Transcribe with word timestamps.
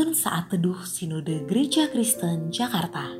Saat 0.00 0.48
Teduh 0.48 0.80
Sinode 0.88 1.44
Gereja 1.44 1.84
Kristen 1.92 2.48
Jakarta. 2.48 3.12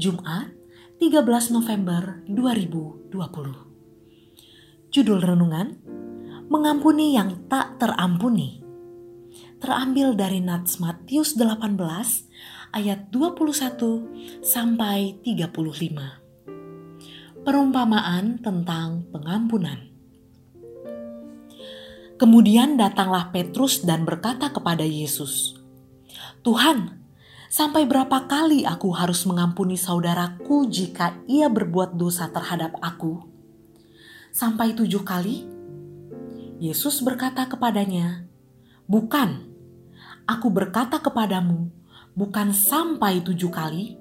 Jumat 0.00 0.48
13 0.96 1.20
November 1.52 2.24
2020 2.32 3.12
Judul 4.88 5.20
Renungan 5.20 5.76
Mengampuni 6.48 7.12
yang 7.12 7.44
tak 7.44 7.76
terampuni. 7.76 8.64
Terambil 9.60 10.16
dari 10.16 10.40
Nats 10.40 10.80
Matius 10.80 11.36
18 11.36 11.76
ayat 12.72 13.12
21 13.12 14.40
sampai 14.40 15.20
35 15.20 17.44
Perumpamaan 17.44 18.40
tentang 18.40 19.04
pengampunan. 19.12 19.92
Kemudian 22.16 22.80
datanglah 22.80 23.28
Petrus 23.28 23.84
dan 23.84 24.08
berkata 24.08 24.48
kepada 24.48 24.88
Yesus, 24.88 25.60
"Tuhan, 26.42 26.98
sampai 27.46 27.86
berapa 27.86 28.26
kali 28.26 28.66
aku 28.66 28.90
harus 28.90 29.22
mengampuni 29.24 29.78
saudaraku 29.78 30.66
jika 30.66 31.14
ia 31.30 31.46
berbuat 31.46 31.94
dosa 31.94 32.26
terhadap 32.34 32.74
aku? 32.82 33.22
Sampai 34.34 34.74
tujuh 34.74 35.06
kali?" 35.06 35.46
Yesus 36.62 37.02
berkata 37.02 37.46
kepadanya, 37.46 38.26
"Bukan, 38.90 39.46
aku 40.26 40.46
berkata 40.50 40.98
kepadamu, 40.98 41.70
bukan 42.14 42.50
sampai 42.50 43.22
tujuh 43.22 43.50
kali, 43.50 43.98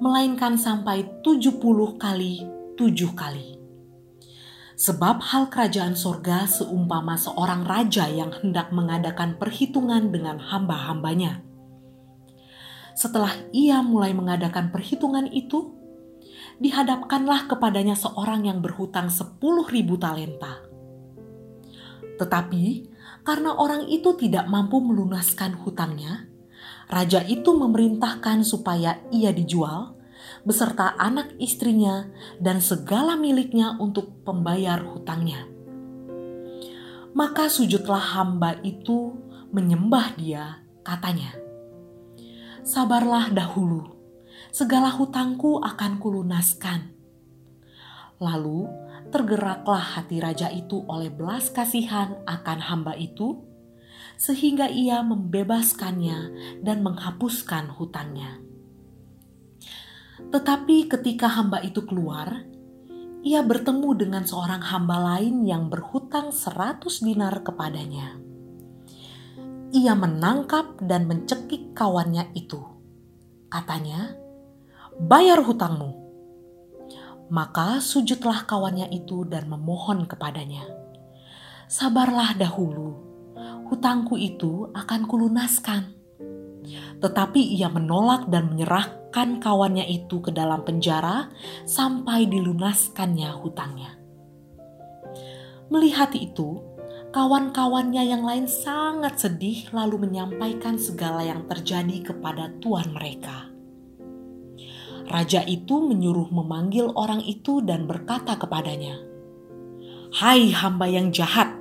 melainkan 0.00 0.56
sampai 0.56 1.08
tujuh 1.20 1.60
puluh 1.60 1.96
kali 2.00 2.44
tujuh 2.76 3.12
kali." 3.12 3.60
Sebab 4.72 5.20
hal 5.20 5.52
kerajaan 5.52 5.94
sorga 5.94 6.48
seumpama 6.48 7.14
seorang 7.20 7.62
raja 7.68 8.08
yang 8.08 8.32
hendak 8.32 8.72
mengadakan 8.72 9.36
perhitungan 9.36 10.10
dengan 10.10 10.40
hamba-hambanya. 10.40 11.51
Setelah 12.92 13.32
ia 13.52 13.80
mulai 13.80 14.12
mengadakan 14.12 14.68
perhitungan 14.68 15.28
itu, 15.32 15.72
dihadapkanlah 16.62 17.50
kepadanya 17.50 17.98
seorang 17.98 18.46
yang 18.46 18.62
berhutang 18.62 19.10
sepuluh 19.10 19.66
ribu 19.66 19.98
talenta. 19.98 20.62
Tetapi 22.20 22.64
karena 23.26 23.54
orang 23.56 23.90
itu 23.90 24.14
tidak 24.14 24.46
mampu 24.46 24.78
melunaskan 24.78 25.58
hutangnya, 25.58 26.30
raja 26.86 27.24
itu 27.26 27.50
memerintahkan 27.56 28.46
supaya 28.46 29.02
ia 29.10 29.34
dijual 29.34 29.98
beserta 30.46 30.94
anak 30.98 31.34
istrinya 31.38 32.10
dan 32.38 32.62
segala 32.62 33.18
miliknya 33.18 33.78
untuk 33.78 34.22
pembayar 34.26 34.78
hutangnya. 34.82 35.46
Maka 37.12 37.50
sujudlah 37.50 38.18
hamba 38.18 38.58
itu 38.64 39.18
menyembah 39.52 40.16
dia, 40.16 40.64
katanya, 40.80 41.41
Sabarlah 42.62 43.34
dahulu, 43.34 43.90
segala 44.54 44.94
hutangku 44.94 45.58
akan 45.66 45.98
kulunaskan. 45.98 46.94
Lalu 48.22 48.70
tergeraklah 49.10 49.98
hati 49.98 50.22
raja 50.22 50.46
itu 50.46 50.86
oleh 50.86 51.10
belas 51.10 51.50
kasihan 51.50 52.22
akan 52.22 52.62
hamba 52.62 52.94
itu, 52.94 53.42
sehingga 54.14 54.70
ia 54.70 55.02
membebaskannya 55.02 56.18
dan 56.62 56.86
menghapuskan 56.86 57.66
hutangnya. 57.74 58.38
Tetapi 60.30 60.86
ketika 60.86 61.26
hamba 61.34 61.66
itu 61.66 61.82
keluar, 61.82 62.46
ia 63.26 63.42
bertemu 63.42 63.90
dengan 63.98 64.22
seorang 64.22 64.62
hamba 64.62 65.18
lain 65.18 65.42
yang 65.42 65.66
berhutang 65.66 66.30
seratus 66.30 67.02
dinar 67.02 67.42
kepadanya. 67.42 68.21
Ia 69.72 69.96
menangkap 69.96 70.84
dan 70.84 71.08
mencekik 71.08 71.72
kawannya 71.72 72.28
itu. 72.36 72.60
Katanya, 73.48 74.12
bayar 75.00 75.40
hutangmu. 75.40 75.96
Maka 77.32 77.80
sujudlah 77.80 78.44
kawannya 78.44 78.92
itu 78.92 79.24
dan 79.24 79.48
memohon 79.48 80.04
kepadanya. 80.04 80.68
Sabarlah 81.72 82.36
dahulu, 82.36 83.00
hutangku 83.72 84.20
itu 84.20 84.68
akan 84.76 85.08
kulunaskan. 85.08 85.96
Tetapi 87.00 87.40
ia 87.56 87.72
menolak 87.72 88.28
dan 88.28 88.52
menyerahkan 88.52 89.40
kawannya 89.40 89.88
itu 89.88 90.20
ke 90.20 90.36
dalam 90.36 90.68
penjara 90.68 91.32
sampai 91.64 92.28
dilunaskannya 92.28 93.40
hutangnya. 93.40 93.96
Melihat 95.72 96.12
itu, 96.12 96.60
kawan-kawannya 97.12 98.08
yang 98.08 98.24
lain 98.24 98.48
sangat 98.48 99.20
sedih 99.20 99.68
lalu 99.76 100.08
menyampaikan 100.08 100.80
segala 100.80 101.20
yang 101.20 101.44
terjadi 101.44 102.08
kepada 102.08 102.48
tuan 102.56 102.88
mereka. 102.88 103.52
Raja 105.12 105.44
itu 105.44 105.84
menyuruh 105.84 106.32
memanggil 106.32 106.88
orang 106.96 107.20
itu 107.20 107.60
dan 107.60 107.84
berkata 107.84 108.40
kepadanya, 108.40 108.96
"Hai 110.16 110.56
hamba 110.56 110.88
yang 110.88 111.12
jahat, 111.12 111.52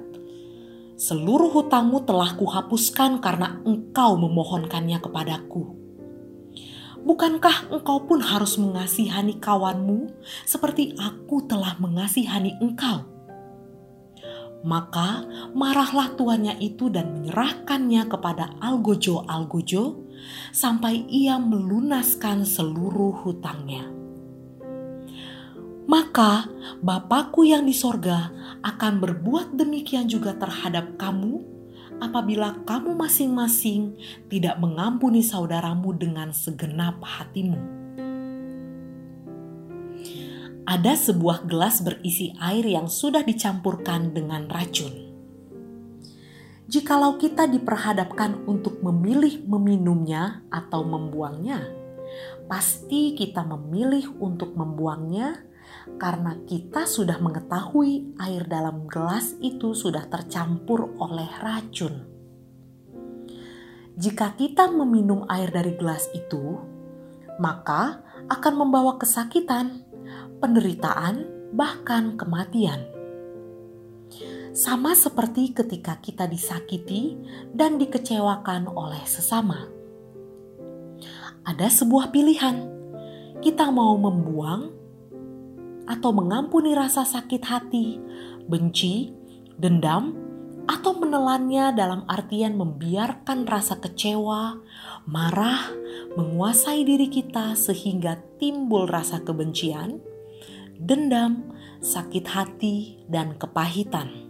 seluruh 0.96 1.52
hutangmu 1.52 2.08
telah 2.08 2.32
kuhapuskan 2.40 3.20
karena 3.20 3.60
engkau 3.68 4.16
memohonkannya 4.16 5.04
kepadaku." 5.04 5.76
Bukankah 7.02 7.76
engkau 7.76 8.08
pun 8.08 8.24
harus 8.24 8.56
mengasihani 8.56 9.36
kawanmu 9.42 10.16
seperti 10.48 10.96
aku 10.96 11.44
telah 11.44 11.76
mengasihani 11.76 12.56
engkau? 12.64 13.11
Maka 14.62 15.26
marahlah 15.58 16.14
tuannya 16.14 16.62
itu 16.62 16.94
dan 16.94 17.18
menyerahkannya 17.18 18.06
kepada 18.06 18.54
Algojo-Algojo 18.62 20.06
sampai 20.54 21.10
ia 21.10 21.42
melunaskan 21.42 22.46
seluruh 22.46 23.26
hutangnya. 23.26 23.90
Maka 25.90 26.46
Bapakku 26.82 27.46
yang 27.46 27.66
di 27.66 27.74
sorga 27.74 28.30
akan 28.62 29.02
berbuat 29.02 29.58
demikian 29.58 30.06
juga 30.06 30.38
terhadap 30.38 30.98
kamu 30.98 31.42
apabila 32.02 32.58
kamu 32.66 32.98
masing-masing 32.98 33.98
tidak 34.30 34.58
mengampuni 34.58 35.22
saudaramu 35.22 35.94
dengan 35.94 36.34
segenap 36.34 37.02
hatimu. 37.02 37.81
Ada 40.72 40.96
sebuah 40.96 41.52
gelas 41.52 41.84
berisi 41.84 42.32
air 42.40 42.64
yang 42.64 42.88
sudah 42.88 43.28
dicampurkan 43.28 44.16
dengan 44.16 44.48
racun. 44.48 45.12
Jikalau 46.72 47.20
kita 47.20 47.44
diperhadapkan 47.52 48.48
untuk 48.48 48.80
memilih 48.80 49.44
meminumnya 49.44 50.48
atau 50.48 50.88
membuangnya, 50.88 51.68
pasti 52.48 53.12
kita 53.20 53.44
memilih 53.44 54.16
untuk 54.24 54.56
membuangnya 54.56 55.44
karena 56.00 56.40
kita 56.48 56.88
sudah 56.88 57.20
mengetahui 57.20 58.16
air 58.24 58.48
dalam 58.48 58.88
gelas 58.88 59.36
itu 59.44 59.76
sudah 59.76 60.08
tercampur 60.08 60.96
oleh 61.04 61.28
racun. 61.44 62.08
Jika 64.00 64.40
kita 64.40 64.72
meminum 64.72 65.28
air 65.28 65.52
dari 65.52 65.76
gelas 65.76 66.08
itu, 66.16 66.64
maka 67.44 68.08
akan 68.32 68.54
membawa 68.56 68.96
kesakitan, 68.96 69.91
penderitaan, 70.40 71.28
bahkan 71.54 72.16
kematian. 72.16 72.88
Sama 74.52 74.92
seperti 74.92 75.56
ketika 75.56 75.96
kita 76.04 76.28
disakiti 76.28 77.16
dan 77.56 77.80
dikecewakan 77.80 78.68
oleh 78.68 79.00
sesama. 79.08 79.72
Ada 81.48 81.72
sebuah 81.72 82.12
pilihan, 82.12 82.68
kita 83.40 83.72
mau 83.72 83.96
membuang 83.96 84.70
atau 85.88 86.12
mengampuni 86.14 86.76
rasa 86.78 87.08
sakit 87.08 87.44
hati, 87.48 87.98
benci, 88.46 89.10
dendam, 89.56 90.14
atau 90.70 90.98
menelannya 90.98 91.74
dalam 91.74 92.02
artian 92.06 92.58
membiarkan 92.58 93.46
rasa 93.50 93.78
kecewa, 93.82 94.62
marah, 95.08 95.72
menguasai 96.18 96.86
diri 96.86 97.08
kita 97.10 97.58
sehingga 97.58 98.20
timbul 98.38 98.86
rasa 98.86 99.22
kebencian, 99.22 100.02
dendam, 100.78 101.54
sakit 101.82 102.26
hati, 102.30 103.02
dan 103.10 103.38
kepahitan. 103.38 104.30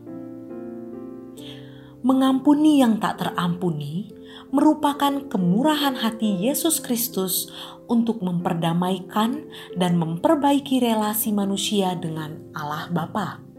Mengampuni 2.02 2.82
yang 2.82 2.98
tak 2.98 3.22
terampuni 3.22 4.10
merupakan 4.52 5.22
kemurahan 5.32 5.96
hati 5.96 6.50
Yesus 6.50 6.84
Kristus 6.84 7.48
untuk 7.88 8.20
memperdamaikan 8.26 9.48
dan 9.80 9.96
memperbaiki 9.96 10.82
relasi 10.84 11.32
manusia 11.32 11.96
dengan 11.96 12.52
Allah 12.52 12.92
Bapa. 12.92 13.51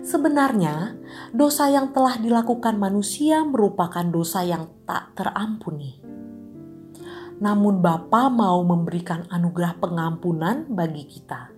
Sebenarnya, 0.00 0.96
dosa 1.36 1.68
yang 1.68 1.92
telah 1.92 2.16
dilakukan 2.16 2.80
manusia 2.80 3.44
merupakan 3.44 4.04
dosa 4.08 4.40
yang 4.42 4.68
tak 4.88 5.12
terampuni. 5.14 6.00
Namun 7.40 7.80
Bapa 7.80 8.28
mau 8.28 8.60
memberikan 8.64 9.24
anugerah 9.28 9.76
pengampunan 9.80 10.68
bagi 10.68 11.04
kita. 11.08 11.52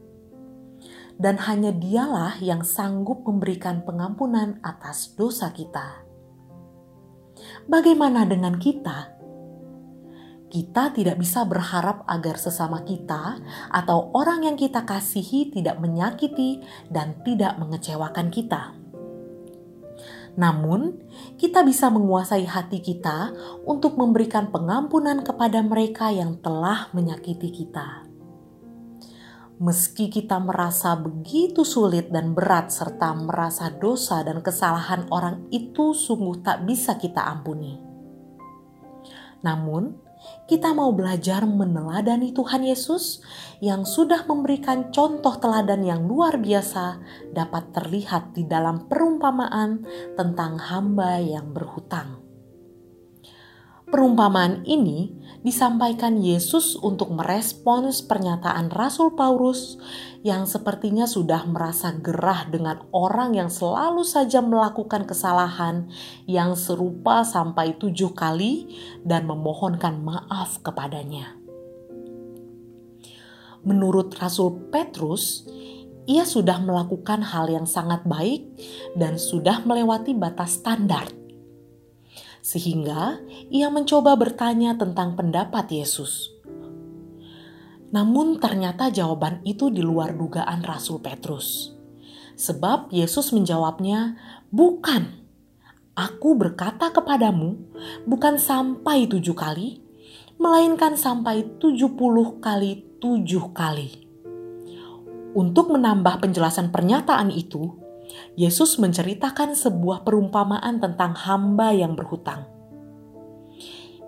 Dan 1.18 1.38
hanya 1.46 1.70
dialah 1.70 2.38
yang 2.42 2.66
sanggup 2.66 3.22
memberikan 3.22 3.86
pengampunan 3.86 4.58
atas 4.62 5.14
dosa 5.14 5.54
kita 5.54 6.02
bagaimana 7.66 8.26
dengan 8.26 8.56
kita? 8.58 9.21
Kita 10.52 10.92
tidak 10.92 11.16
bisa 11.16 11.48
berharap 11.48 12.04
agar 12.04 12.36
sesama 12.36 12.84
kita 12.84 13.40
atau 13.72 14.12
orang 14.12 14.44
yang 14.44 14.56
kita 14.60 14.84
kasihi 14.84 15.48
tidak 15.48 15.80
menyakiti 15.80 16.60
dan 16.92 17.16
tidak 17.24 17.56
mengecewakan 17.56 18.28
kita. 18.28 18.76
Namun, 20.36 21.00
kita 21.40 21.64
bisa 21.64 21.88
menguasai 21.88 22.44
hati 22.44 22.84
kita 22.84 23.32
untuk 23.64 23.96
memberikan 23.96 24.52
pengampunan 24.52 25.24
kepada 25.24 25.64
mereka 25.64 26.12
yang 26.12 26.36
telah 26.44 26.92
menyakiti 26.92 27.48
kita. 27.48 28.04
Meski 29.56 30.12
kita 30.12 30.36
merasa 30.36 31.00
begitu 31.00 31.64
sulit 31.64 32.12
dan 32.12 32.36
berat, 32.36 32.68
serta 32.68 33.16
merasa 33.16 33.72
dosa 33.72 34.20
dan 34.20 34.44
kesalahan 34.44 35.08
orang 35.08 35.48
itu 35.48 35.96
sungguh 35.96 36.44
tak 36.44 36.68
bisa 36.68 37.00
kita 37.00 37.24
ampuni, 37.24 37.78
namun 39.44 40.01
kita 40.52 40.76
mau 40.76 40.92
belajar 40.92 41.48
meneladani 41.48 42.36
Tuhan 42.36 42.60
Yesus 42.68 43.24
yang 43.64 43.88
sudah 43.88 44.28
memberikan 44.28 44.92
contoh 44.92 45.40
teladan 45.40 45.80
yang 45.80 46.04
luar 46.04 46.36
biasa 46.36 47.00
dapat 47.32 47.72
terlihat 47.72 48.36
di 48.36 48.44
dalam 48.44 48.84
perumpamaan 48.84 49.80
tentang 50.12 50.60
hamba 50.60 51.16
yang 51.24 51.56
berhutang. 51.56 52.21
Perumpamaan 53.92 54.64
ini 54.64 55.12
disampaikan 55.44 56.16
Yesus 56.16 56.80
untuk 56.80 57.12
merespons 57.12 58.00
pernyataan 58.00 58.72
Rasul 58.72 59.12
Paulus 59.12 59.76
yang 60.24 60.48
sepertinya 60.48 61.04
sudah 61.04 61.44
merasa 61.44 61.92
gerah 62.00 62.48
dengan 62.48 62.88
orang 62.96 63.36
yang 63.36 63.52
selalu 63.52 64.00
saja 64.00 64.40
melakukan 64.40 65.04
kesalahan 65.04 65.92
yang 66.24 66.56
serupa 66.56 67.20
sampai 67.20 67.76
tujuh 67.76 68.16
kali 68.16 68.72
dan 69.04 69.28
memohonkan 69.28 70.00
maaf 70.00 70.64
kepadanya. 70.64 71.36
Menurut 73.60 74.16
Rasul 74.16 74.72
Petrus, 74.72 75.44
ia 76.08 76.24
sudah 76.24 76.64
melakukan 76.64 77.20
hal 77.20 77.52
yang 77.52 77.68
sangat 77.68 78.08
baik 78.08 78.56
dan 78.96 79.20
sudah 79.20 79.60
melewati 79.68 80.16
batas 80.16 80.56
standar 80.56 81.21
sehingga 82.42 83.22
ia 83.48 83.70
mencoba 83.70 84.18
bertanya 84.18 84.74
tentang 84.74 85.14
pendapat 85.14 85.70
Yesus. 85.70 86.28
Namun, 87.94 88.42
ternyata 88.42 88.90
jawaban 88.90 89.44
itu 89.46 89.70
di 89.70 89.78
luar 89.84 90.16
dugaan 90.16 90.64
Rasul 90.66 90.98
Petrus, 90.98 91.76
sebab 92.34 92.90
Yesus 92.90 93.30
menjawabnya, 93.30 94.16
"Bukan, 94.50 95.22
aku 95.94 96.34
berkata 96.34 96.90
kepadamu, 96.90 97.56
bukan 98.08 98.40
sampai 98.40 99.06
tujuh 99.06 99.36
kali, 99.36 99.84
melainkan 100.40 100.96
sampai 100.98 101.46
tujuh 101.60 101.94
puluh 101.94 102.40
kali 102.40 102.82
tujuh 102.98 103.52
kali." 103.52 104.08
Untuk 105.36 105.68
menambah 105.68 106.20
penjelasan 106.24 106.72
pernyataan 106.72 107.28
itu, 107.28 107.76
Yesus 108.36 108.80
menceritakan 108.80 109.52
sebuah 109.52 110.04
perumpamaan 110.04 110.80
tentang 110.80 111.12
hamba 111.16 111.72
yang 111.72 111.96
berhutang. 111.98 112.48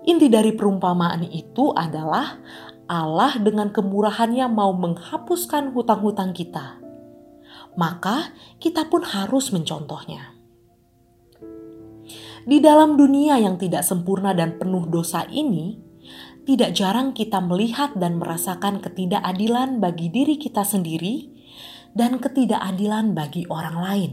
Inti 0.05 0.29
dari 0.29 0.53
perumpamaan 0.53 1.25
itu 1.29 1.73
adalah 1.73 2.37
Allah 2.85 3.41
dengan 3.41 3.73
kemurahannya 3.73 4.45
mau 4.53 4.77
menghapuskan 4.77 5.73
hutang-hutang 5.73 6.37
kita. 6.37 6.81
Maka 7.75 8.37
kita 8.61 8.87
pun 8.93 9.03
harus 9.03 9.49
mencontohnya. 9.51 10.37
Di 12.45 12.61
dalam 12.61 13.01
dunia 13.01 13.41
yang 13.41 13.57
tidak 13.57 13.89
sempurna 13.89 14.37
dan 14.37 14.61
penuh 14.61 14.85
dosa 14.85 15.25
ini, 15.33 15.81
tidak 16.45 16.77
jarang 16.77 17.17
kita 17.17 17.41
melihat 17.41 17.97
dan 17.97 18.21
merasakan 18.21 18.85
ketidakadilan 18.85 19.81
bagi 19.81 20.13
diri 20.13 20.37
kita 20.37 20.61
sendiri 20.61 21.34
dan 21.95 22.19
ketidakadilan 22.19 23.15
bagi 23.15 23.47
orang 23.47 23.77
lain. 23.79 24.13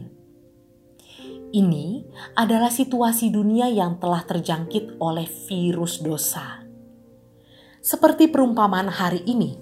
Ini 1.51 2.07
adalah 2.39 2.72
situasi 2.72 3.28
dunia 3.28 3.68
yang 3.68 4.00
telah 4.00 4.24
terjangkit 4.24 5.01
oleh 5.04 5.28
virus 5.28 6.00
dosa. 6.00 6.63
Seperti 7.83 8.31
perumpamaan 8.31 8.88
hari 8.88 9.19
ini, 9.28 9.60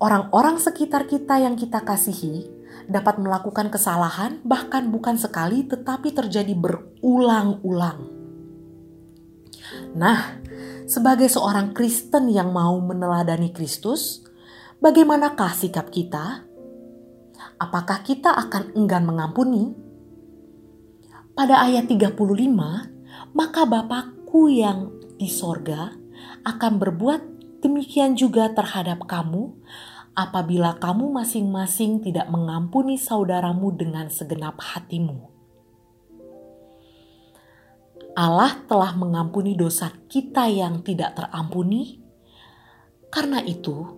orang-orang 0.00 0.56
sekitar 0.56 1.04
kita 1.04 1.42
yang 1.42 1.60
kita 1.60 1.84
kasihi 1.84 2.48
dapat 2.88 3.20
melakukan 3.20 3.68
kesalahan, 3.68 4.40
bahkan 4.46 4.88
bukan 4.88 5.18
sekali, 5.20 5.66
tetapi 5.66 6.14
terjadi 6.14 6.54
berulang-ulang. 6.56 8.06
Nah, 9.98 10.40
sebagai 10.86 11.26
seorang 11.26 11.74
Kristen 11.74 12.30
yang 12.30 12.54
mau 12.54 12.78
meneladani 12.78 13.50
Kristus, 13.50 14.22
bagaimanakah 14.78 15.52
sikap 15.52 15.90
kita? 15.90 16.45
Apakah 17.56 18.04
kita 18.04 18.32
akan 18.32 18.76
enggan 18.76 19.04
mengampuni? 19.08 19.72
Pada 21.36 21.60
ayat 21.68 21.88
35, 21.88 22.16
maka 23.36 23.62
Bapakku 23.68 24.48
yang 24.48 24.88
di 25.20 25.28
sorga 25.28 25.92
akan 26.44 26.72
berbuat 26.80 27.20
demikian 27.60 28.16
juga 28.16 28.52
terhadap 28.52 29.04
kamu 29.04 29.52
apabila 30.16 30.80
kamu 30.80 31.12
masing-masing 31.12 32.00
tidak 32.00 32.32
mengampuni 32.32 32.96
saudaramu 32.96 33.68
dengan 33.76 34.08
segenap 34.08 34.56
hatimu. 34.56 35.28
Allah 38.16 38.64
telah 38.64 38.96
mengampuni 38.96 39.52
dosa 39.52 39.92
kita 40.08 40.48
yang 40.48 40.80
tidak 40.80 41.20
terampuni. 41.20 42.00
Karena 43.12 43.44
itu, 43.44 43.92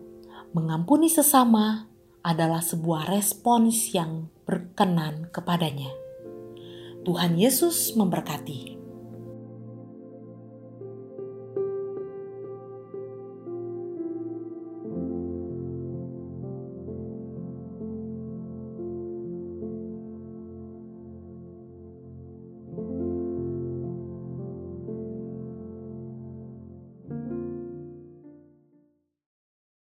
mengampuni 0.51 1.07
sesama 1.07 1.87
adalah 2.23 2.63
sebuah 2.63 3.11
respons 3.11 3.93
yang 3.93 4.31
berkenan 4.47 5.29
kepadanya. 5.35 5.91
Tuhan 7.03 7.37
Yesus 7.37 7.95
memberkati. 7.99 8.78